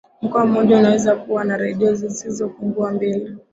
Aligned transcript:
mkoa 0.21 0.45
mmoja 0.45 0.77
unaweza 0.77 1.15
kuwa 1.15 1.43
na 1.43 1.57
redio 1.57 1.93
zisizopungua 1.95 2.91
mbili 2.91 3.37